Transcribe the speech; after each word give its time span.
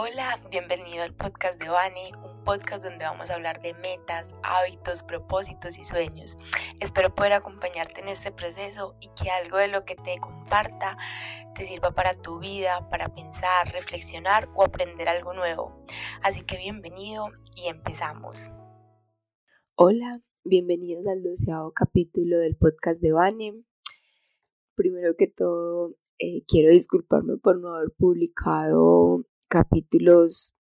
Hola, 0.00 0.40
bienvenido 0.48 1.02
al 1.02 1.12
podcast 1.12 1.60
de 1.60 1.68
Vani, 1.68 2.12
un 2.22 2.44
podcast 2.44 2.84
donde 2.84 3.04
vamos 3.04 3.30
a 3.30 3.34
hablar 3.34 3.60
de 3.60 3.74
metas, 3.74 4.36
hábitos, 4.44 5.02
propósitos 5.02 5.76
y 5.76 5.82
sueños. 5.82 6.36
Espero 6.78 7.12
poder 7.12 7.32
acompañarte 7.32 8.02
en 8.02 8.06
este 8.06 8.30
proceso 8.30 8.94
y 9.00 9.08
que 9.20 9.28
algo 9.28 9.56
de 9.56 9.66
lo 9.66 9.84
que 9.84 9.96
te 9.96 10.20
comparta 10.20 10.96
te 11.56 11.64
sirva 11.64 11.96
para 11.96 12.14
tu 12.14 12.38
vida, 12.38 12.88
para 12.88 13.12
pensar, 13.12 13.72
reflexionar 13.72 14.48
o 14.54 14.62
aprender 14.62 15.08
algo 15.08 15.34
nuevo. 15.34 15.84
Así 16.22 16.42
que 16.42 16.58
bienvenido 16.58 17.26
y 17.56 17.66
empezamos. 17.66 18.50
Hola, 19.74 20.22
bienvenidos 20.44 21.08
al 21.08 21.24
doceavo 21.24 21.72
capítulo 21.72 22.38
del 22.38 22.56
podcast 22.56 23.02
de 23.02 23.10
Vani. 23.10 23.66
Primero 24.76 25.16
que 25.18 25.26
todo, 25.26 25.96
eh, 26.20 26.44
quiero 26.46 26.70
disculparme 26.70 27.36
por 27.38 27.58
no 27.58 27.74
haber 27.74 27.90
publicado 27.98 29.24
capítulos 29.48 30.54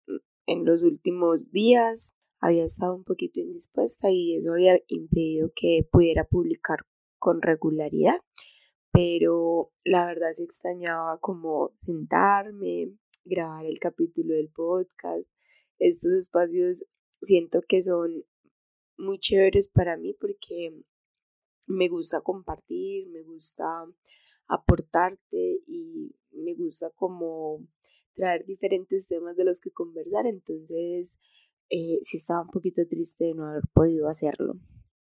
en 0.46 0.64
los 0.64 0.82
últimos 0.82 1.50
días. 1.50 2.14
Había 2.40 2.64
estado 2.64 2.94
un 2.94 3.04
poquito 3.04 3.40
indispuesta 3.40 4.10
y 4.10 4.36
eso 4.36 4.52
había 4.52 4.78
impedido 4.86 5.50
que 5.54 5.86
pudiera 5.90 6.24
publicar 6.24 6.86
con 7.18 7.42
regularidad. 7.42 8.18
Pero 8.92 9.72
la 9.84 10.06
verdad 10.06 10.32
se 10.32 10.44
extrañaba 10.44 11.18
como 11.18 11.72
sentarme, 11.78 12.92
grabar 13.24 13.66
el 13.66 13.78
capítulo 13.78 14.34
del 14.34 14.50
podcast. 14.50 15.28
Estos 15.78 16.12
espacios 16.12 16.86
siento 17.20 17.62
que 17.68 17.82
son 17.82 18.24
muy 18.96 19.18
chéveres 19.18 19.68
para 19.68 19.96
mí 19.96 20.14
porque 20.14 20.72
me 21.66 21.88
gusta 21.88 22.20
compartir, 22.20 23.08
me 23.08 23.22
gusta 23.22 23.64
aportarte 24.46 25.58
y 25.66 26.14
me 26.30 26.54
gusta 26.54 26.90
como 26.90 27.66
traer 28.16 28.44
diferentes 28.46 29.06
temas 29.06 29.36
de 29.36 29.44
los 29.44 29.60
que 29.60 29.70
conversar, 29.70 30.26
entonces 30.26 31.18
eh, 31.68 31.98
sí 32.02 32.16
estaba 32.16 32.42
un 32.42 32.50
poquito 32.50 32.82
triste 32.88 33.26
de 33.26 33.34
no 33.34 33.46
haber 33.46 33.64
podido 33.72 34.08
hacerlo. 34.08 34.54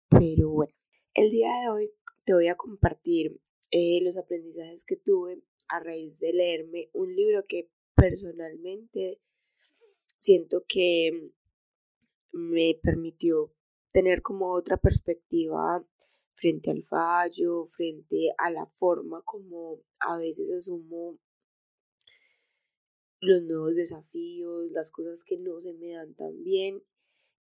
Pero 0.09 0.49
bueno, 0.51 0.73
el 1.13 1.31
día 1.31 1.49
de 1.61 1.69
hoy 1.69 1.91
te 2.25 2.33
voy 2.33 2.47
a 2.47 2.55
compartir 2.55 3.39
eh, 3.71 3.99
los 4.03 4.17
aprendizajes 4.17 4.83
que 4.85 4.97
tuve 4.97 5.41
a 5.67 5.79
raíz 5.79 6.19
de 6.19 6.33
leerme 6.33 6.89
un 6.93 7.15
libro 7.15 7.43
que 7.47 7.71
personalmente 7.95 9.19
siento 10.19 10.63
que 10.67 11.31
me 12.31 12.79
permitió 12.81 13.53
tener 13.91 14.21
como 14.21 14.51
otra 14.51 14.77
perspectiva 14.77 15.85
frente 16.35 16.69
al 16.69 16.83
fallo, 16.83 17.65
frente 17.65 18.33
a 18.37 18.51
la 18.51 18.65
forma 18.65 19.21
como 19.23 19.79
a 19.99 20.17
veces 20.17 20.51
asumo 20.51 21.17
los 23.25 23.43
nuevos 23.43 23.75
desafíos, 23.75 24.71
las 24.71 24.91
cosas 24.91 25.23
que 25.23 25.37
no 25.37 25.59
se 25.59 25.73
me 25.73 25.91
dan 25.91 26.13
tan 26.15 26.43
bien 26.43 26.83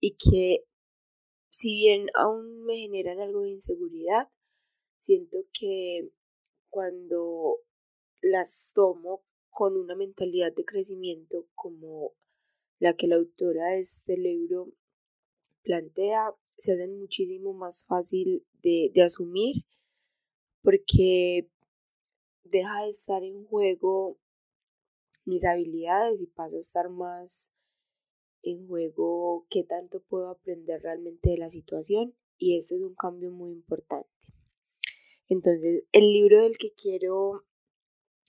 y 0.01 0.17
que 0.17 0.65
si 1.51 1.75
bien 1.75 2.07
aún 2.15 2.65
me 2.65 2.77
generan 2.77 3.21
algo 3.21 3.43
de 3.43 3.51
inseguridad, 3.51 4.29
siento 4.99 5.39
que 5.53 6.11
cuando 6.69 7.59
las 8.21 8.73
tomo 8.75 9.25
con 9.49 9.77
una 9.77 9.97
mentalidad 9.97 10.53
de 10.55 10.65
crecimiento 10.65 11.49
como 11.55 12.13
la 12.79 12.95
que 12.95 13.09
la 13.09 13.17
autora 13.17 13.71
de 13.71 13.81
este 13.81 14.17
libro 14.17 14.73
plantea, 15.63 16.35
se 16.57 16.73
hacen 16.73 16.99
muchísimo 16.99 17.53
más 17.53 17.85
fácil 17.87 18.47
de, 18.63 18.91
de 18.95 19.03
asumir 19.03 19.65
porque 20.63 21.49
deja 22.45 22.83
de 22.83 22.91
estar 22.91 23.23
en 23.23 23.45
juego 23.47 24.19
mis 25.31 25.45
habilidades 25.45 26.21
y 26.21 26.27
pasa 26.27 26.57
a 26.57 26.59
estar 26.59 26.91
más 26.91 27.53
en 28.43 28.67
juego 28.67 29.47
qué 29.49 29.63
tanto 29.63 30.03
puedo 30.03 30.29
aprender 30.29 30.83
realmente 30.83 31.31
de 31.31 31.39
la 31.39 31.49
situación 31.49 32.15
y 32.37 32.57
este 32.57 32.75
es 32.75 32.83
un 32.83 32.95
cambio 32.95 33.31
muy 33.31 33.53
importante. 33.53 34.11
Entonces, 35.29 35.85
el 35.93 36.13
libro 36.13 36.43
del 36.43 36.59
que 36.59 36.73
quiero 36.73 37.45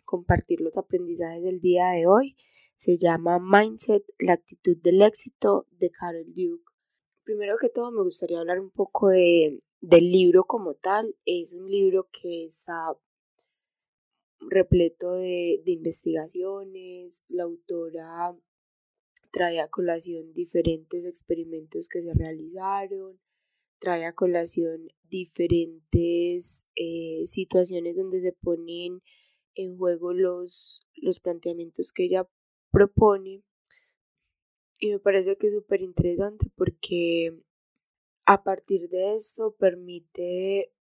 compartir 0.06 0.62
los 0.62 0.78
aprendizajes 0.78 1.42
del 1.42 1.60
día 1.60 1.90
de 1.90 2.06
hoy 2.06 2.36
se 2.78 2.98
llama 2.98 3.40
Mindset, 3.40 4.04
la 4.20 4.34
actitud 4.34 4.78
del 4.78 5.02
éxito 5.02 5.68
de 5.72 5.90
Carol 5.90 6.28
Duke. 6.28 6.64
Primero 7.24 7.58
que 7.60 7.70
todo 7.70 7.92
me 7.92 8.04
gustaría 8.04 8.40
hablar 8.40 8.60
un 8.60 8.72
poco 8.72 9.10
de, 9.10 9.64
del 9.80 10.12
libro 10.12 10.44
como 10.44 10.76
tal. 10.76 11.16
Es 11.26 11.54
un 11.54 11.70
libro 11.72 12.10
que 12.12 12.44
está 12.44 12.96
repleto 14.50 15.14
de, 15.16 15.62
investigaciones. 15.66 17.24
La 17.28 17.44
autora 17.44 18.38
trae 19.32 19.60
a 19.60 19.70
colación 19.70 20.34
diferentes 20.34 21.06
experimentos 21.06 21.88
que 21.88 22.02
se 22.02 22.14
realizaron, 22.14 23.20
trae 23.80 24.06
a 24.06 24.14
colación 24.14 24.88
diferentes 25.04 26.66
eh, 26.76 27.24
situaciones 27.26 27.96
donde 27.96 28.22
se 28.22 28.34
ponen 28.34 29.02
en 29.56 29.78
juego 29.78 30.14
los, 30.14 30.88
los 30.96 31.20
planteamientos 31.20 31.92
que 31.92 32.06
ella 32.06 32.28
propone. 32.72 33.44
Y 34.80 34.90
me 34.90 35.00
parece 35.00 35.38
que 35.38 35.48
es 35.48 35.54
súper 35.54 35.82
interesante 35.82 36.48
porque 36.56 37.40
a 38.26 38.44
partir 38.44 38.90
de 38.90 39.16
esto 39.16 39.56
permite 39.58 40.74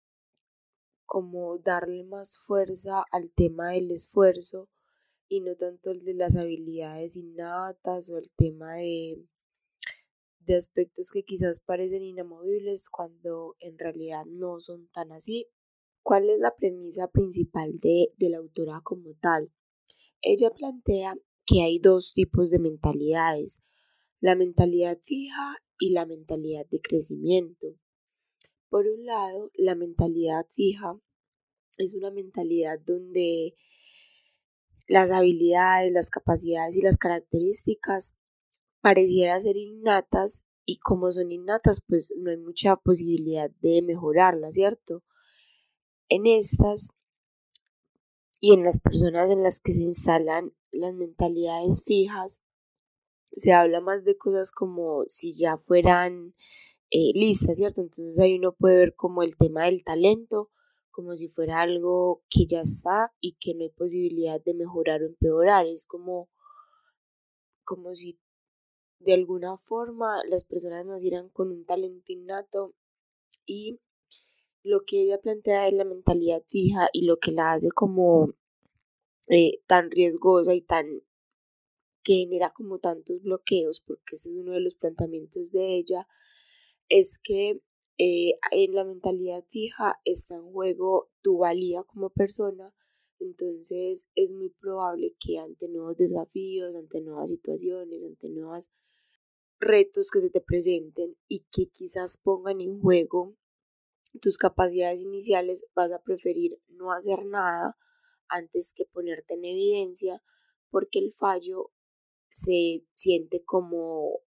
como 1.08 1.56
darle 1.58 2.04
más 2.04 2.36
fuerza 2.36 3.02
al 3.10 3.32
tema 3.34 3.70
del 3.70 3.90
esfuerzo 3.90 4.68
y 5.26 5.40
no 5.40 5.56
tanto 5.56 5.90
el 5.90 6.04
de 6.04 6.12
las 6.12 6.36
habilidades 6.36 7.16
innatas 7.16 8.10
o 8.10 8.18
el 8.18 8.30
tema 8.36 8.74
de, 8.74 9.26
de 10.40 10.54
aspectos 10.54 11.10
que 11.10 11.24
quizás 11.24 11.60
parecen 11.60 12.02
inamovibles 12.02 12.90
cuando 12.90 13.56
en 13.58 13.78
realidad 13.78 14.26
no 14.26 14.60
son 14.60 14.88
tan 14.88 15.10
así. 15.10 15.46
¿Cuál 16.02 16.28
es 16.28 16.40
la 16.40 16.54
premisa 16.54 17.08
principal 17.08 17.78
de, 17.78 18.12
de 18.18 18.28
la 18.28 18.38
autora 18.38 18.82
como 18.84 19.14
tal? 19.14 19.50
Ella 20.20 20.50
plantea 20.50 21.14
que 21.46 21.62
hay 21.62 21.78
dos 21.78 22.12
tipos 22.12 22.50
de 22.50 22.58
mentalidades, 22.58 23.62
la 24.20 24.34
mentalidad 24.34 24.98
fija 25.02 25.56
y 25.78 25.92
la 25.92 26.04
mentalidad 26.04 26.66
de 26.66 26.80
crecimiento. 26.82 27.78
Por 28.68 28.86
un 28.86 29.06
lado, 29.06 29.50
la 29.54 29.74
mentalidad 29.74 30.46
fija 30.50 31.00
es 31.78 31.94
una 31.94 32.10
mentalidad 32.10 32.78
donde 32.80 33.54
las 34.86 35.10
habilidades, 35.10 35.92
las 35.92 36.10
capacidades 36.10 36.76
y 36.76 36.82
las 36.82 36.96
características 36.96 38.16
pareciera 38.80 39.40
ser 39.40 39.56
innatas 39.56 40.44
y 40.64 40.78
como 40.78 41.10
son 41.12 41.32
innatas 41.32 41.82
pues 41.86 42.12
no 42.18 42.30
hay 42.30 42.36
mucha 42.36 42.76
posibilidad 42.76 43.50
de 43.60 43.82
mejorarlas, 43.82 44.54
¿cierto? 44.54 45.02
En 46.08 46.26
estas 46.26 46.90
y 48.40 48.52
en 48.52 48.64
las 48.64 48.80
personas 48.80 49.30
en 49.30 49.42
las 49.42 49.60
que 49.60 49.72
se 49.72 49.82
instalan 49.82 50.54
las 50.70 50.94
mentalidades 50.94 51.82
fijas, 51.84 52.40
se 53.32 53.52
habla 53.52 53.80
más 53.80 54.04
de 54.04 54.16
cosas 54.16 54.52
como 54.52 55.04
si 55.06 55.32
ya 55.32 55.56
fueran 55.56 56.34
eh, 56.90 57.12
listas, 57.14 57.56
¿cierto? 57.56 57.80
Entonces 57.80 58.18
ahí 58.18 58.38
uno 58.38 58.52
puede 58.52 58.76
ver 58.76 58.94
como 58.94 59.22
el 59.22 59.36
tema 59.36 59.64
del 59.64 59.84
talento, 59.84 60.50
como 60.90 61.16
si 61.16 61.28
fuera 61.28 61.60
algo 61.60 62.22
que 62.30 62.46
ya 62.46 62.60
está 62.60 63.12
y 63.20 63.34
que 63.34 63.54
no 63.54 63.62
hay 63.62 63.70
posibilidad 63.70 64.40
de 64.42 64.54
mejorar 64.54 65.02
o 65.02 65.06
empeorar. 65.06 65.66
Es 65.66 65.86
como, 65.86 66.28
como 67.64 67.94
si 67.94 68.18
de 69.00 69.14
alguna 69.14 69.56
forma 69.56 70.22
las 70.28 70.44
personas 70.44 70.84
nacieran 70.86 71.28
con 71.28 71.50
un 71.50 71.64
talento 71.64 72.12
innato 72.12 72.74
y 73.46 73.78
lo 74.62 74.84
que 74.84 75.02
ella 75.02 75.20
plantea 75.20 75.68
es 75.68 75.74
la 75.74 75.84
mentalidad 75.84 76.42
fija 76.48 76.88
y 76.92 77.02
lo 77.06 77.18
que 77.18 77.32
la 77.32 77.52
hace 77.52 77.70
como 77.70 78.34
eh, 79.28 79.60
tan 79.66 79.90
riesgosa 79.90 80.54
y 80.54 80.62
tan 80.62 81.02
que 82.02 82.14
genera 82.14 82.50
como 82.52 82.78
tantos 82.78 83.22
bloqueos, 83.22 83.80
porque 83.80 84.14
ese 84.14 84.30
es 84.30 84.36
uno 84.36 84.52
de 84.52 84.60
los 84.60 84.74
planteamientos 84.74 85.52
de 85.52 85.76
ella, 85.76 86.08
es 86.88 87.18
que 87.22 87.60
eh, 87.98 88.34
en 88.52 88.74
la 88.74 88.84
mentalidad 88.84 89.44
fija 89.48 90.00
está 90.04 90.36
en 90.36 90.52
juego 90.52 91.10
tu 91.22 91.38
valía 91.38 91.82
como 91.84 92.10
persona, 92.10 92.72
entonces 93.18 94.08
es 94.14 94.32
muy 94.32 94.50
probable 94.50 95.16
que 95.18 95.38
ante 95.38 95.68
nuevos 95.68 95.96
desafíos, 95.96 96.74
ante 96.76 97.00
nuevas 97.00 97.30
situaciones, 97.30 98.04
ante 98.04 98.28
nuevos 98.28 98.70
retos 99.58 100.10
que 100.10 100.20
se 100.20 100.30
te 100.30 100.40
presenten 100.40 101.16
y 101.26 101.44
que 101.50 101.66
quizás 101.66 102.18
pongan 102.18 102.60
en 102.60 102.80
juego 102.80 103.36
tus 104.20 104.38
capacidades 104.38 105.02
iniciales, 105.02 105.66
vas 105.74 105.92
a 105.92 106.02
preferir 106.02 106.60
no 106.68 106.92
hacer 106.92 107.24
nada 107.26 107.76
antes 108.28 108.72
que 108.74 108.84
ponerte 108.84 109.34
en 109.34 109.44
evidencia 109.44 110.22
porque 110.70 110.98
el 110.98 111.12
fallo 111.12 111.72
se 112.30 112.84
siente 112.94 113.42
como, 113.44 114.20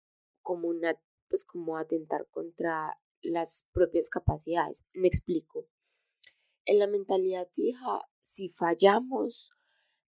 como 0.43 0.69
una 0.69 0.99
pues 1.29 1.45
como 1.45 1.77
atentar 1.77 2.27
contra 2.31 2.99
las 3.23 3.69
propias 3.73 4.09
capacidades. 4.09 4.85
Me 4.93 5.09
explico. 5.09 5.67
En 6.65 6.79
la 6.79 6.87
mentalidad 6.87 7.49
fija, 7.53 8.03
si 8.21 8.49
fallamos, 8.49 9.53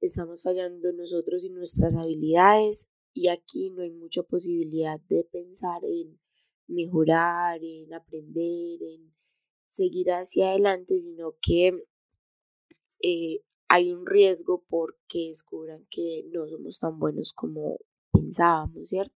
estamos 0.01 0.43
fallando 0.43 0.93
nosotros 0.93 1.45
y 1.45 1.51
nuestras 1.51 1.95
habilidades 1.95 2.89
y 3.13 3.29
aquí 3.29 3.71
no 3.71 3.83
hay 3.83 3.91
mucha 3.91 4.23
posibilidad 4.23 5.01
de 5.09 5.25
pensar 5.25 5.85
en 5.85 6.21
mejorar, 6.67 7.63
en 7.63 7.93
aprender, 7.95 8.83
en 8.83 9.15
seguir 9.67 10.11
hacia 10.11 10.51
adelante, 10.51 11.01
sino 11.01 11.35
que 11.41 11.85
eh, 13.03 13.41
hay 13.69 13.93
un 13.93 14.07
riesgo 14.07 14.65
porque 14.69 15.29
descubran 15.29 15.87
que 15.91 16.25
no 16.33 16.47
somos 16.47 16.79
tan 16.79 16.99
buenos 16.99 17.33
como 17.33 17.79
pensábamos, 18.13 18.89
¿cierto? 18.89 19.15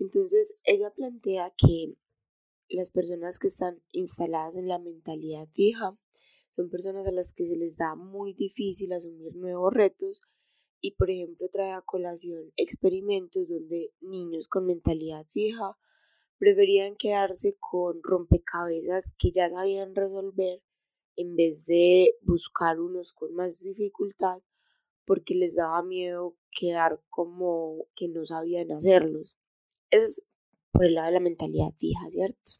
Entonces, 0.00 0.54
ella 0.64 0.90
plantea 0.90 1.52
que 1.56 1.94
las 2.70 2.90
personas 2.90 3.38
que 3.38 3.48
están 3.48 3.82
instaladas 3.92 4.56
en 4.56 4.66
la 4.66 4.78
mentalidad 4.78 5.46
fija 5.52 5.98
son 6.48 6.70
personas 6.70 7.06
a 7.06 7.12
las 7.12 7.32
que 7.34 7.46
se 7.46 7.56
les 7.56 7.76
da 7.76 7.94
muy 7.94 8.32
difícil 8.32 8.92
asumir 8.94 9.36
nuevos 9.36 9.72
retos 9.72 10.22
y, 10.80 10.92
por 10.92 11.10
ejemplo, 11.10 11.48
trae 11.50 11.72
a 11.72 11.82
colación 11.82 12.50
experimentos 12.56 13.50
donde 13.50 13.92
niños 14.00 14.48
con 14.48 14.64
mentalidad 14.64 15.26
fija 15.28 15.76
preferían 16.38 16.96
quedarse 16.96 17.58
con 17.60 18.02
rompecabezas 18.02 19.12
que 19.18 19.30
ya 19.30 19.50
sabían 19.50 19.94
resolver 19.94 20.62
en 21.16 21.36
vez 21.36 21.66
de 21.66 22.14
buscar 22.22 22.80
unos 22.80 23.12
con 23.12 23.34
más 23.34 23.60
dificultad 23.60 24.42
porque 25.04 25.34
les 25.34 25.56
daba 25.56 25.82
miedo 25.82 26.36
quedar 26.50 27.02
como 27.10 27.86
que 27.94 28.08
no 28.08 28.24
sabían 28.24 28.72
hacerlos. 28.72 29.39
Es 29.90 30.22
por 30.72 30.84
el 30.84 30.94
lado 30.94 31.08
de 31.08 31.12
la 31.14 31.20
mentalidad 31.20 31.74
fija, 31.76 32.08
¿cierto? 32.10 32.50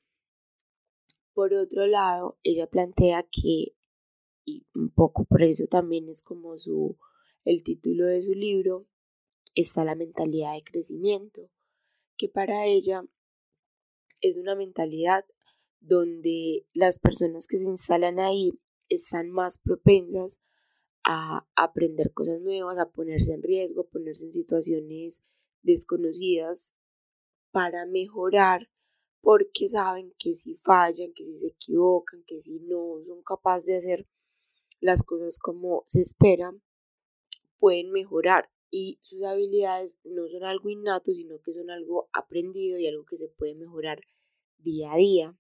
Por 1.33 1.55
otro 1.55 1.87
lado, 1.87 2.39
ella 2.43 2.67
plantea 2.67 3.23
que, 3.23 3.77
y 4.45 4.67
un 4.75 4.91
poco 4.91 5.25
por 5.25 5.43
eso 5.43 5.67
también 5.67 6.09
es 6.09 6.23
como 6.23 6.59
su, 6.59 6.99
el 7.45 7.63
título 7.63 8.07
de 8.07 8.23
su 8.23 8.35
libro, 8.35 8.87
está 9.55 9.85
la 9.85 9.95
mentalidad 9.95 10.55
de 10.55 10.65
crecimiento, 10.65 11.51
que 12.17 12.29
para 12.29 12.67
ella 12.67 13.05
es 14.21 14.37
una 14.37 14.55
mentalidad 14.55 15.25
donde 15.81 16.67
las 16.75 16.99
personas 16.99 17.47
que 17.47 17.59
se 17.59 17.65
instalan 17.65 18.19
ahí 18.19 18.53
están 18.89 19.31
más 19.31 19.59
propensas 19.59 20.43
a 21.05 21.49
aprender 21.57 22.13
cosas 22.13 22.41
nuevas, 22.41 22.79
a 22.79 22.91
ponerse 22.91 23.33
en 23.33 23.43
riesgo, 23.43 23.83
a 23.83 23.89
ponerse 23.89 24.27
en 24.27 24.33
situaciones 24.33 25.25
desconocidas 25.63 26.75
para 27.53 27.87
mejorar, 27.87 28.69
porque 29.21 29.69
saben 29.69 30.15
que 30.19 30.35
si 30.35 30.57
fallan, 30.57 31.13
que 31.13 31.25
si 31.25 31.39
se 31.39 31.49
equivocan, 31.49 32.23
que 32.25 32.41
si 32.41 32.61
no 32.61 33.03
son 33.05 33.23
capaces 33.23 33.67
de 33.67 33.77
hacer 33.77 34.07
las 34.81 35.03
cosas 35.03 35.39
como 35.39 35.85
se 35.87 36.01
esperan, 36.01 36.63
pueden 37.59 37.91
mejorar 37.93 38.51
y 38.71 38.99
sus 39.03 39.23
habilidades 39.25 39.99
no 40.05 40.29
son 40.29 40.45
algo 40.45 40.71
innato, 40.71 41.13
sino 41.13 41.41
que 41.41 41.53
son 41.53 41.71
algo 41.71 42.09
aprendido 42.13 42.79
y 42.79 42.87
algo 42.87 43.05
que 43.05 43.17
se 43.17 43.29
puede 43.29 43.55
mejorar 43.55 44.01
día 44.59 44.93
a 44.93 44.97
día. 44.97 45.37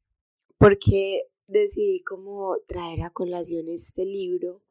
Porque 0.58 1.28
decidí 1.46 2.02
como 2.02 2.56
traer 2.66 3.02
a 3.02 3.10
colación 3.10 3.68
este 3.68 4.04
libro 4.04 4.62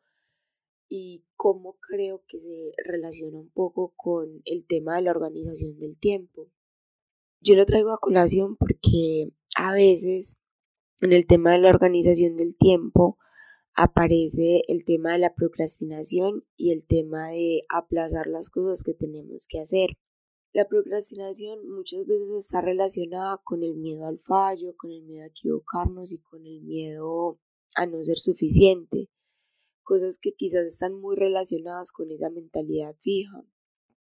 y 0.90 1.24
cómo 1.36 1.78
creo 1.80 2.24
que 2.28 2.40
se 2.40 2.74
relaciona 2.86 3.40
un 3.40 3.50
poco 3.50 3.94
con 3.96 4.42
el 4.46 4.66
tema 4.66 4.98
de 4.98 5.04
la 5.04 5.12
organización 5.12 5.80
del 5.80 5.98
tiempo. 5.98 6.52
Yo 7.42 7.56
lo 7.56 7.66
traigo 7.66 7.92
a 7.92 8.00
colación 8.00 8.58
porque 8.58 9.32
a 9.56 9.74
veces 9.74 10.38
en 11.02 11.14
el 11.14 11.26
tema 11.26 11.54
de 11.54 11.60
la 11.60 11.70
organización 11.70 12.36
del 12.36 12.58
tiempo 12.58 13.18
aparece 13.74 14.64
el 14.68 14.84
tema 14.84 15.14
de 15.14 15.20
la 15.20 15.34
procrastinación 15.34 16.44
y 16.58 16.72
el 16.72 16.86
tema 16.86 17.30
de 17.30 17.64
aplazar 17.70 18.28
las 18.28 18.50
cosas 18.50 18.84
que 18.84 18.94
tenemos 18.94 19.48
que 19.48 19.60
hacer. 19.60 19.92
La 20.52 20.68
procrastinación 20.68 21.66
muchas 21.70 22.06
veces 22.06 22.32
está 22.32 22.60
relacionada 22.60 23.40
con 23.46 23.64
el 23.64 23.78
miedo 23.78 24.06
al 24.06 24.20
fallo, 24.20 24.76
con 24.76 24.92
el 24.92 25.04
miedo 25.04 25.24
a 25.24 25.28
equivocarnos 25.28 26.12
y 26.12 26.20
con 26.20 26.46
el 26.46 26.62
miedo 26.62 27.40
a 27.76 27.86
no 27.86 28.04
ser 28.04 28.18
suficiente, 28.18 29.10
cosas 29.84 30.18
que 30.20 30.34
quizás 30.34 30.66
están 30.66 31.00
muy 31.00 31.16
relacionadas 31.16 31.94
con 31.94 32.12
esa 32.12 32.30
mentalidad 32.30 32.96
fija. 33.00 33.46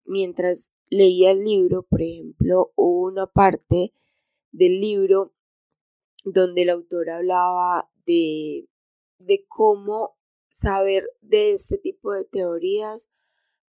Mientras 0.08 0.72
leía 0.88 1.30
el 1.30 1.44
libro, 1.44 1.84
por 1.84 2.02
ejemplo, 2.02 2.72
hubo 2.74 3.06
una 3.06 3.26
parte 3.26 3.92
del 4.50 4.80
libro 4.80 5.32
donde 6.24 6.62
el 6.62 6.70
autor 6.70 7.10
hablaba 7.10 7.90
de 8.06 8.68
de 9.18 9.44
cómo 9.48 10.16
saber 10.48 11.08
de 11.20 11.52
este 11.52 11.78
tipo 11.78 12.12
de 12.12 12.24
teorías 12.24 13.10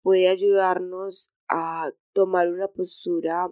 puede 0.01 0.27
ayudarnos 0.27 1.31
a 1.47 1.91
tomar 2.13 2.51
una 2.51 2.67
postura 2.67 3.51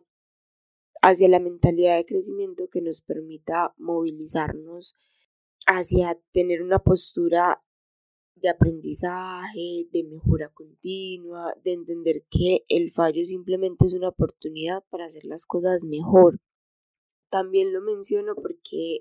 hacia 1.02 1.30
la 1.30 1.40
mentalidad 1.40 1.98
de 1.98 2.06
crecimiento 2.06 2.70
que 2.70 2.82
nos 2.82 3.02
permita 3.02 3.74
movilizarnos 3.78 4.96
hacia 5.66 6.20
tener 6.32 6.62
una 6.62 6.80
postura 6.80 7.64
de 8.44 8.50
aprendizaje, 8.50 9.88
de 9.92 10.04
mejora 10.04 10.50
continua, 10.50 11.56
de 11.63 11.72
entender 11.72 12.25
que 12.30 12.66
el 12.68 12.92
fallo 12.92 13.25
simplemente 13.25 13.86
es 13.86 13.94
una 13.94 14.10
oportunidad 14.10 14.84
para 14.90 15.06
hacer 15.06 15.24
las 15.24 15.45
cosas 15.45 15.86
mejor. 15.86 16.42
También 17.30 17.74
lo 17.74 17.81
menciono 17.81 18.36
porque 18.36 19.00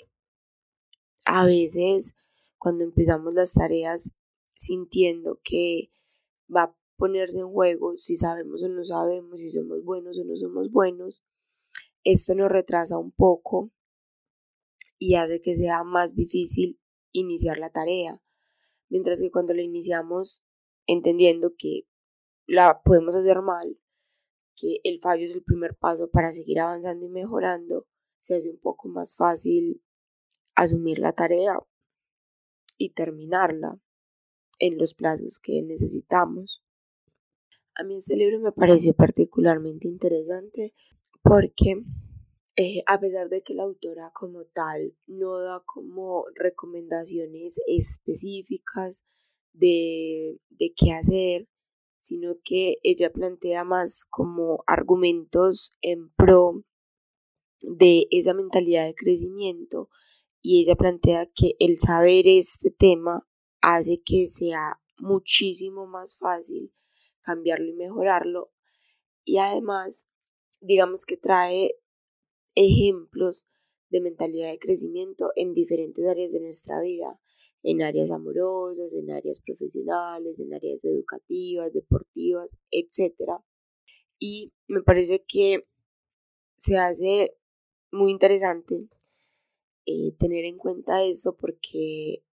a 1.24 1.44
veces 1.44 2.14
cuando 2.56 2.84
empezamos 2.84 3.34
las 3.34 3.52
tareas 3.52 4.12
sintiendo 4.54 5.40
que 5.42 5.90
va 6.54 6.62
a 6.62 6.76
ponerse 6.96 7.40
en 7.40 7.50
juego 7.50 7.96
si 7.96 8.14
sabemos 8.14 8.62
o 8.62 8.68
no 8.68 8.84
sabemos, 8.84 9.40
si 9.40 9.50
somos 9.50 9.82
buenos 9.82 10.20
o 10.20 10.24
no 10.24 10.36
somos 10.36 10.70
buenos, 10.70 11.24
esto 12.04 12.36
nos 12.36 12.48
retrasa 12.48 12.96
un 12.96 13.10
poco 13.10 13.72
y 15.00 15.16
hace 15.16 15.40
que 15.42 15.56
sea 15.56 15.82
más 15.82 16.14
difícil 16.14 16.78
iniciar 17.10 17.58
la 17.58 17.70
tarea. 17.70 18.22
Mientras 18.92 19.20
que 19.20 19.30
cuando 19.30 19.54
la 19.54 19.62
iniciamos 19.62 20.42
entendiendo 20.86 21.54
que 21.56 21.88
la 22.46 22.82
podemos 22.82 23.16
hacer 23.16 23.40
mal, 23.40 23.78
que 24.54 24.80
el 24.84 25.00
fallo 25.00 25.24
es 25.24 25.34
el 25.34 25.42
primer 25.42 25.74
paso 25.78 26.10
para 26.10 26.30
seguir 26.30 26.60
avanzando 26.60 27.06
y 27.06 27.08
mejorando, 27.08 27.86
se 28.20 28.36
hace 28.36 28.50
un 28.50 28.58
poco 28.58 28.90
más 28.90 29.16
fácil 29.16 29.82
asumir 30.54 30.98
la 30.98 31.14
tarea 31.14 31.58
y 32.76 32.90
terminarla 32.90 33.80
en 34.58 34.76
los 34.76 34.92
plazos 34.92 35.40
que 35.40 35.62
necesitamos. 35.62 36.62
A 37.74 37.84
mí 37.84 37.96
este 37.96 38.14
libro 38.14 38.40
me 38.40 38.52
pareció 38.52 38.92
particularmente 38.92 39.88
interesante 39.88 40.74
porque 41.22 41.82
eh, 42.56 42.82
a 42.86 43.00
pesar 43.00 43.28
de 43.28 43.42
que 43.42 43.54
la 43.54 43.62
autora 43.62 44.10
como 44.14 44.44
tal 44.44 44.94
no 45.06 45.38
da 45.38 45.62
como 45.64 46.26
recomendaciones 46.34 47.58
específicas 47.66 49.04
de, 49.52 50.38
de 50.50 50.74
qué 50.76 50.92
hacer, 50.92 51.48
sino 51.98 52.36
que 52.44 52.78
ella 52.82 53.12
plantea 53.12 53.64
más 53.64 54.04
como 54.10 54.64
argumentos 54.66 55.72
en 55.80 56.10
pro 56.14 56.64
de 57.60 58.06
esa 58.10 58.34
mentalidad 58.34 58.86
de 58.86 58.94
crecimiento 58.94 59.88
y 60.42 60.62
ella 60.62 60.74
plantea 60.74 61.26
que 61.26 61.54
el 61.60 61.78
saber 61.78 62.26
este 62.26 62.70
tema 62.70 63.26
hace 63.60 64.02
que 64.04 64.26
sea 64.26 64.80
muchísimo 64.98 65.86
más 65.86 66.18
fácil 66.18 66.72
cambiarlo 67.20 67.66
y 67.66 67.74
mejorarlo 67.74 68.52
y 69.24 69.38
además 69.38 70.08
digamos 70.60 71.06
que 71.06 71.16
trae 71.16 71.76
ejemplos 72.54 73.46
de 73.90 74.00
mentalidad 74.00 74.50
de 74.50 74.58
crecimiento 74.58 75.30
en 75.36 75.52
diferentes 75.52 76.06
áreas 76.06 76.32
de 76.32 76.40
nuestra 76.40 76.80
vida, 76.80 77.20
en 77.62 77.82
áreas 77.82 78.10
amorosas, 78.10 78.94
en 78.94 79.10
áreas 79.10 79.40
profesionales, 79.40 80.40
en 80.40 80.54
áreas 80.54 80.84
educativas, 80.84 81.72
deportivas, 81.72 82.56
etc. 82.70 83.40
Y 84.18 84.52
me 84.66 84.82
parece 84.82 85.24
que 85.26 85.66
se 86.56 86.78
hace 86.78 87.36
muy 87.90 88.10
interesante 88.10 88.88
eh, 89.84 90.12
tener 90.18 90.44
en 90.44 90.56
cuenta 90.56 91.04
esto 91.04 91.36
porque 91.36 92.24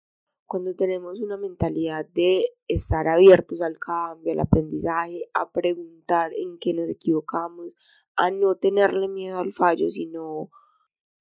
cuando 0.46 0.76
tenemos 0.76 1.20
una 1.20 1.38
mentalidad 1.38 2.08
de 2.08 2.54
estar 2.68 3.08
abiertos 3.08 3.62
al 3.62 3.78
cambio, 3.78 4.32
al 4.32 4.40
aprendizaje, 4.40 5.30
a 5.34 5.52
preguntar 5.52 6.32
en 6.36 6.58
qué 6.58 6.74
nos 6.74 6.90
equivocamos, 6.90 7.76
a 8.20 8.32
no 8.32 8.56
tenerle 8.56 9.08
miedo 9.08 9.40
al 9.40 9.54
fallo, 9.54 9.90
sino, 9.90 10.52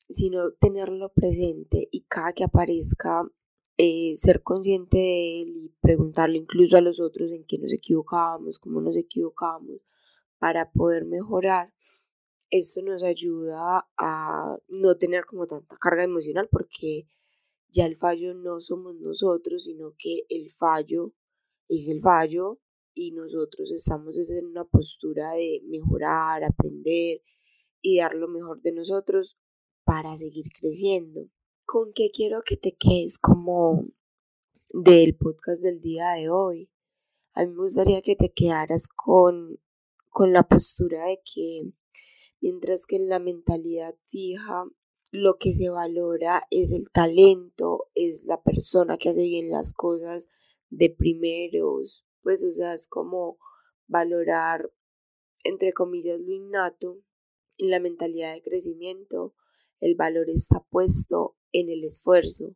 sino 0.08 0.52
tenerlo 0.52 1.12
presente 1.12 1.88
y 1.90 2.02
cada 2.02 2.32
que 2.32 2.44
aparezca 2.44 3.22
eh, 3.76 4.14
ser 4.16 4.42
consciente 4.42 4.98
de 4.98 5.42
él 5.42 5.56
y 5.56 5.74
preguntarle 5.80 6.38
incluso 6.38 6.76
a 6.76 6.80
los 6.80 7.00
otros 7.00 7.30
en 7.30 7.44
qué 7.44 7.58
nos 7.58 7.72
equivocábamos, 7.72 8.58
cómo 8.58 8.80
nos 8.80 8.96
equivocamos, 8.96 9.86
para 10.38 10.72
poder 10.72 11.04
mejorar 11.04 11.72
esto 12.50 12.82
nos 12.82 13.02
ayuda 13.02 13.88
a 13.96 14.58
no 14.68 14.96
tener 14.96 15.26
como 15.26 15.46
tanta 15.46 15.76
carga 15.76 16.04
emocional 16.04 16.48
porque 16.50 17.06
ya 17.68 17.84
el 17.84 17.96
fallo 17.96 18.34
no 18.34 18.60
somos 18.60 18.96
nosotros, 18.96 19.64
sino 19.64 19.94
que 19.98 20.22
el 20.28 20.50
fallo 20.50 21.12
es 21.68 21.88
el 21.88 22.00
fallo 22.00 22.58
y 22.94 23.12
nosotros 23.12 23.70
estamos 23.70 24.16
en 24.30 24.46
una 24.46 24.64
postura 24.64 25.32
de 25.32 25.62
mejorar, 25.66 26.44
aprender 26.44 27.22
y 27.80 27.98
dar 27.98 28.14
lo 28.14 28.28
mejor 28.28 28.60
de 28.62 28.72
nosotros 28.72 29.38
para 29.84 30.16
seguir 30.16 30.46
creciendo. 30.52 31.28
¿Con 31.64 31.92
qué 31.92 32.10
quiero 32.10 32.42
que 32.42 32.56
te 32.56 32.76
quedes 32.76 33.18
como 33.18 33.86
del 34.72 35.16
podcast 35.16 35.62
del 35.62 35.80
día 35.80 36.12
de 36.12 36.28
hoy? 36.28 36.70
A 37.34 37.44
mí 37.44 37.52
me 37.52 37.62
gustaría 37.62 38.02
que 38.02 38.16
te 38.16 38.32
quedaras 38.32 38.88
con, 38.88 39.60
con 40.08 40.32
la 40.32 40.48
postura 40.48 41.06
de 41.06 41.20
que 41.22 41.72
mientras 42.40 42.86
que 42.86 42.96
en 42.96 43.08
la 43.08 43.18
mentalidad 43.18 43.94
fija 44.06 44.64
lo 45.10 45.36
que 45.38 45.52
se 45.52 45.70
valora 45.70 46.46
es 46.50 46.72
el 46.72 46.90
talento, 46.90 47.90
es 47.94 48.24
la 48.24 48.42
persona 48.42 48.98
que 48.98 49.10
hace 49.10 49.22
bien 49.22 49.50
las 49.50 49.72
cosas 49.72 50.28
de 50.70 50.90
primeros, 50.90 52.04
pues 52.28 52.44
o 52.44 52.52
sea, 52.52 52.74
es 52.74 52.88
como 52.88 53.38
valorar, 53.86 54.70
entre 55.44 55.72
comillas, 55.72 56.20
lo 56.20 56.30
innato. 56.30 57.02
En 57.56 57.70
la 57.70 57.80
mentalidad 57.80 58.34
de 58.34 58.42
crecimiento, 58.42 59.34
el 59.80 59.94
valor 59.94 60.28
está 60.28 60.62
puesto 60.68 61.38
en 61.52 61.70
el 61.70 61.84
esfuerzo 61.84 62.54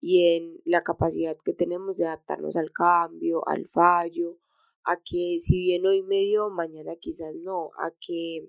y 0.00 0.34
en 0.34 0.62
la 0.64 0.82
capacidad 0.82 1.36
que 1.44 1.52
tenemos 1.52 1.98
de 1.98 2.06
adaptarnos 2.06 2.56
al 2.56 2.72
cambio, 2.72 3.46
al 3.46 3.68
fallo, 3.68 4.40
a 4.82 4.96
que 4.96 5.36
si 5.40 5.60
bien 5.60 5.84
hoy 5.84 6.02
me 6.02 6.20
dio, 6.20 6.48
mañana 6.48 6.96
quizás 6.96 7.34
no, 7.34 7.68
a 7.78 7.90
que 8.00 8.48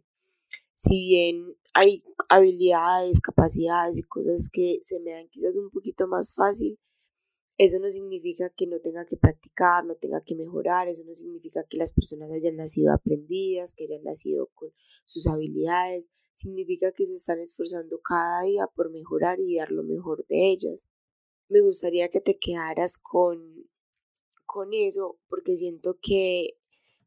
si 0.75 0.97
bien 0.97 1.57
hay 1.73 2.05
habilidades, 2.29 3.19
capacidades 3.19 3.99
y 3.99 4.03
cosas 4.03 4.49
que 4.49 4.79
se 4.81 5.01
me 5.01 5.11
dan 5.11 5.27
quizás 5.27 5.57
un 5.57 5.69
poquito 5.71 6.07
más 6.07 6.33
fácil, 6.33 6.79
eso 7.57 7.79
no 7.79 7.89
significa 7.89 8.49
que 8.49 8.65
no 8.67 8.79
tenga 8.79 9.05
que 9.05 9.17
practicar, 9.17 9.85
no 9.85 9.95
tenga 9.95 10.21
que 10.21 10.35
mejorar, 10.35 10.87
eso 10.87 11.03
no 11.03 11.13
significa 11.13 11.63
que 11.69 11.77
las 11.77 11.93
personas 11.93 12.31
hayan 12.31 12.55
nacido 12.55 12.91
aprendidas, 12.91 13.75
que 13.75 13.85
hayan 13.85 14.03
nacido 14.03 14.49
con 14.53 14.73
sus 15.05 15.27
habilidades, 15.27 16.09
significa 16.33 16.91
que 16.91 17.05
se 17.05 17.15
están 17.15 17.39
esforzando 17.39 18.01
cada 18.01 18.43
día 18.43 18.67
por 18.67 18.89
mejorar 18.89 19.39
y 19.39 19.57
dar 19.57 19.71
lo 19.71 19.83
mejor 19.83 20.25
de 20.27 20.51
ellas. 20.51 20.87
Me 21.47 21.61
gustaría 21.61 22.09
que 22.09 22.21
te 22.21 22.39
quedaras 22.39 22.97
con, 22.97 23.69
con 24.45 24.73
eso 24.73 25.19
porque 25.29 25.55
siento 25.55 25.99
que 26.01 26.57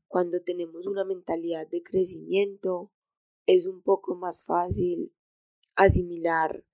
cuando 0.07 0.43
tenemos 0.43 0.87
una 0.87 1.05
mentalidad 1.05 1.67
de 1.69 1.83
crecimiento 1.83 2.93
es 3.47 3.67
un 3.67 3.83
poco 3.83 4.15
más 4.15 4.45
fácil 4.45 5.13
asimilar 5.75 6.65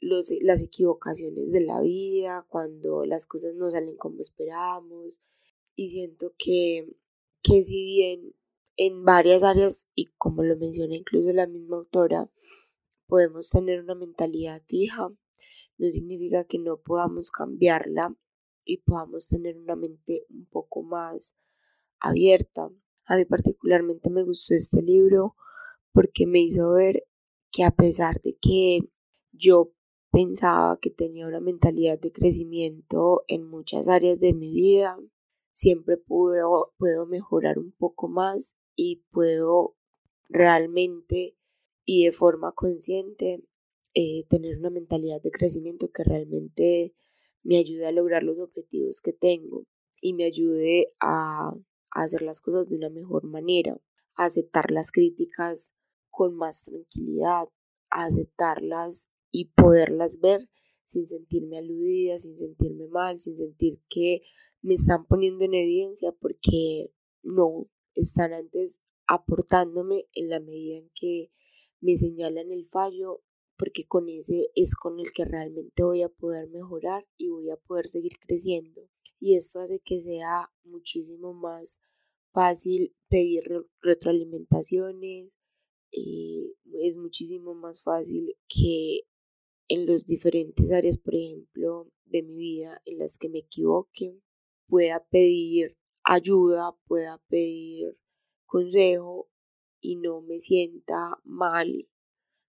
los, 0.00 0.30
las 0.40 0.62
equivocaciones 0.62 1.52
de 1.52 1.60
la 1.60 1.80
vida, 1.80 2.46
cuando 2.48 3.04
las 3.04 3.26
cosas 3.26 3.54
no 3.54 3.70
salen 3.70 3.96
como 3.96 4.20
esperábamos. 4.20 5.20
Y 5.76 5.90
siento 5.90 6.34
que, 6.38 6.96
que 7.42 7.62
si 7.62 7.84
bien 7.84 8.34
en 8.76 9.04
varias 9.04 9.42
áreas, 9.42 9.86
y 9.94 10.06
como 10.16 10.42
lo 10.42 10.56
menciona 10.56 10.96
incluso 10.96 11.32
la 11.32 11.46
misma 11.46 11.76
autora, 11.76 12.30
podemos 13.06 13.50
tener 13.50 13.82
una 13.82 13.94
mentalidad 13.94 14.62
fija, 14.66 15.08
no 15.78 15.90
significa 15.90 16.44
que 16.44 16.58
no 16.58 16.80
podamos 16.80 17.30
cambiarla 17.30 18.16
y 18.64 18.78
podamos 18.78 19.28
tener 19.28 19.58
una 19.58 19.76
mente 19.76 20.24
un 20.28 20.46
poco 20.46 20.82
más 20.82 21.34
abierta. 21.98 22.70
A 23.06 23.16
mí 23.16 23.24
particularmente 23.24 24.10
me 24.10 24.22
gustó 24.22 24.54
este 24.54 24.82
libro 24.82 25.36
porque 25.92 26.26
me 26.26 26.40
hizo 26.40 26.72
ver 26.72 27.04
que 27.50 27.64
a 27.64 27.70
pesar 27.70 28.20
de 28.22 28.36
que 28.40 28.80
yo 29.32 29.72
pensaba 30.10 30.78
que 30.80 30.90
tenía 30.90 31.26
una 31.26 31.40
mentalidad 31.40 31.98
de 31.98 32.12
crecimiento 32.12 33.24
en 33.28 33.44
muchas 33.48 33.88
áreas 33.88 34.18
de 34.20 34.32
mi 34.32 34.52
vida, 34.52 34.98
siempre 35.52 35.96
puedo, 35.96 36.72
puedo 36.78 37.06
mejorar 37.06 37.58
un 37.58 37.72
poco 37.72 38.08
más 38.08 38.56
y 38.74 39.04
puedo 39.10 39.76
realmente 40.28 41.36
y 41.84 42.04
de 42.04 42.12
forma 42.12 42.52
consciente 42.52 43.44
eh, 43.94 44.24
tener 44.28 44.58
una 44.58 44.70
mentalidad 44.70 45.20
de 45.20 45.30
crecimiento 45.30 45.90
que 45.90 46.04
realmente 46.04 46.94
me 47.42 47.56
ayude 47.58 47.86
a 47.86 47.92
lograr 47.92 48.22
los 48.22 48.38
objetivos 48.38 49.00
que 49.00 49.12
tengo 49.12 49.66
y 50.00 50.14
me 50.14 50.24
ayude 50.24 50.94
a, 51.00 51.50
a 51.90 52.02
hacer 52.02 52.22
las 52.22 52.40
cosas 52.40 52.68
de 52.68 52.76
una 52.76 52.90
mejor 52.90 53.24
manera, 53.24 53.80
a 54.14 54.24
aceptar 54.24 54.70
las 54.70 54.92
críticas 54.92 55.74
con 56.10 56.36
más 56.36 56.64
tranquilidad, 56.64 57.48
a 57.90 58.04
aceptarlas 58.04 59.10
y 59.30 59.46
poderlas 59.46 60.20
ver 60.20 60.48
sin 60.84 61.06
sentirme 61.06 61.58
aludida, 61.58 62.18
sin 62.18 62.36
sentirme 62.38 62.88
mal, 62.88 63.20
sin 63.20 63.36
sentir 63.36 63.80
que 63.88 64.22
me 64.62 64.74
están 64.74 65.06
poniendo 65.06 65.44
en 65.44 65.54
evidencia 65.54 66.12
porque 66.12 66.92
no 67.22 67.68
están 67.94 68.32
antes 68.32 68.82
aportándome 69.06 70.06
en 70.12 70.28
la 70.28 70.40
medida 70.40 70.78
en 70.78 70.90
que 70.94 71.30
me 71.80 71.96
señalan 71.96 72.50
el 72.50 72.66
fallo 72.66 73.22
porque 73.56 73.86
con 73.86 74.08
ese 74.08 74.50
es 74.54 74.74
con 74.74 75.00
el 75.00 75.12
que 75.12 75.24
realmente 75.24 75.82
voy 75.82 76.02
a 76.02 76.08
poder 76.08 76.48
mejorar 76.48 77.06
y 77.16 77.28
voy 77.28 77.50
a 77.50 77.56
poder 77.56 77.88
seguir 77.88 78.12
creciendo. 78.18 78.88
Y 79.18 79.36
esto 79.36 79.60
hace 79.60 79.80
que 79.80 80.00
sea 80.00 80.50
muchísimo 80.64 81.34
más 81.34 81.80
fácil 82.32 82.96
pedir 83.08 83.44
retroalimentaciones 83.82 85.36
y 85.90 86.54
es 86.80 86.96
muchísimo 86.96 87.54
más 87.54 87.82
fácil 87.82 88.34
que 88.48 89.02
en 89.70 89.86
las 89.86 90.04
diferentes 90.04 90.72
áreas, 90.72 90.98
por 90.98 91.14
ejemplo, 91.14 91.88
de 92.04 92.24
mi 92.24 92.36
vida 92.36 92.82
en 92.84 92.98
las 92.98 93.16
que 93.16 93.28
me 93.28 93.38
equivoque, 93.38 94.20
pueda 94.66 95.06
pedir 95.10 95.76
ayuda, 96.02 96.76
pueda 96.88 97.22
pedir 97.28 97.96
consejo 98.46 99.30
y 99.80 99.94
no 99.94 100.22
me 100.22 100.40
sienta 100.40 101.20
mal 101.22 101.88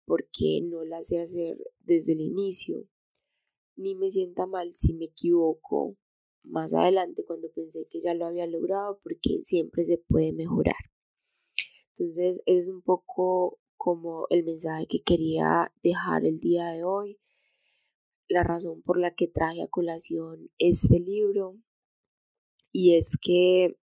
porque 0.07 0.62
no 0.62 0.85
la 0.85 1.02
sé 1.02 1.21
hacer 1.21 1.59
desde 1.81 2.12
el 2.12 2.23
inicio, 2.23 2.88
ni 3.76 3.95
me 3.95 4.11
sienta 4.11 4.47
mal 4.47 4.73
si 4.75 4.95
me 4.95 5.04
equivoco 5.04 5.99
más 6.42 6.73
adelante 6.73 7.26
cuando 7.26 7.52
pensé 7.52 7.87
que 7.90 8.00
ya 8.00 8.14
lo 8.14 8.25
había 8.25 8.47
logrado 8.47 9.00
porque 9.02 9.42
siempre 9.42 9.85
se 9.85 9.99
puede 9.99 10.33
mejorar. 10.33 10.90
Entonces 11.90 12.42
es 12.47 12.69
un 12.69 12.81
poco 12.81 13.59
como 13.83 14.29
el 14.31 14.45
mensaje 14.45 14.87
que 14.87 15.03
quería 15.03 15.75
dejar 15.83 16.25
el 16.25 16.39
día 16.39 16.67
de 16.69 16.85
hoy, 16.85 17.19
la 18.29 18.45
razón 18.45 18.81
por 18.81 18.97
la 18.97 19.12
que 19.12 19.27
traje 19.27 19.61
a 19.61 19.67
colación 19.67 20.53
este 20.59 21.01
libro, 21.01 21.59
y 22.71 22.95
es 22.95 23.19
que 23.21 23.77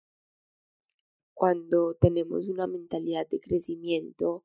cuando 1.32 1.94
tenemos 1.94 2.46
una 2.46 2.66
mentalidad 2.66 3.26
de 3.26 3.40
crecimiento 3.40 4.44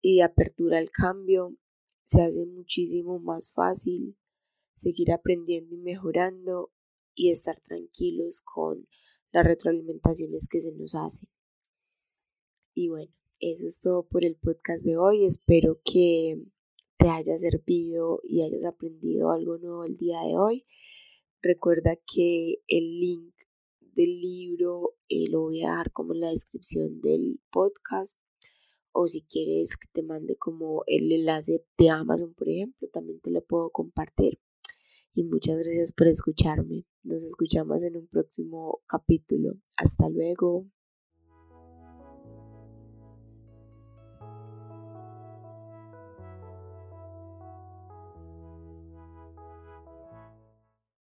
y 0.00 0.16
de 0.16 0.22
apertura 0.22 0.78
al 0.78 0.90
cambio, 0.90 1.58
se 2.06 2.22
hace 2.22 2.46
muchísimo 2.46 3.18
más 3.18 3.52
fácil 3.52 4.16
seguir 4.72 5.12
aprendiendo 5.12 5.74
y 5.74 5.78
mejorando 5.78 6.72
y 7.14 7.28
estar 7.28 7.60
tranquilos 7.60 8.40
con 8.40 8.88
las 9.30 9.44
retroalimentaciones 9.44 10.48
que 10.48 10.62
se 10.62 10.72
nos 10.72 10.94
hacen. 10.94 11.28
Y 12.72 12.88
bueno, 12.88 13.19
eso 13.40 13.66
es 13.66 13.80
todo 13.80 14.06
por 14.06 14.24
el 14.24 14.36
podcast 14.36 14.84
de 14.84 14.98
hoy. 14.98 15.24
Espero 15.24 15.80
que 15.82 16.42
te 16.98 17.08
haya 17.08 17.38
servido 17.38 18.20
y 18.22 18.42
hayas 18.42 18.64
aprendido 18.64 19.30
algo 19.30 19.56
nuevo 19.56 19.84
el 19.84 19.96
día 19.96 20.20
de 20.20 20.36
hoy. 20.36 20.66
Recuerda 21.40 21.96
que 21.96 22.58
el 22.68 23.00
link 23.00 23.34
del 23.80 24.20
libro 24.20 24.98
eh, 25.08 25.28
lo 25.30 25.40
voy 25.40 25.62
a 25.62 25.70
dejar 25.70 25.90
como 25.92 26.12
en 26.12 26.20
la 26.20 26.30
descripción 26.30 27.00
del 27.00 27.40
podcast. 27.50 28.20
O 28.92 29.06
si 29.06 29.22
quieres 29.22 29.76
que 29.76 29.88
te 29.90 30.02
mande 30.02 30.36
como 30.36 30.82
el 30.86 31.10
enlace 31.10 31.64
de 31.78 31.88
Amazon, 31.88 32.34
por 32.34 32.48
ejemplo, 32.48 32.88
también 32.92 33.20
te 33.20 33.30
lo 33.30 33.42
puedo 33.42 33.70
compartir. 33.70 34.38
Y 35.12 35.24
muchas 35.24 35.56
gracias 35.56 35.92
por 35.92 36.08
escucharme. 36.08 36.84
Nos 37.02 37.22
escuchamos 37.22 37.82
en 37.82 37.96
un 37.96 38.06
próximo 38.06 38.82
capítulo. 38.86 39.54
Hasta 39.76 40.08
luego. 40.10 40.66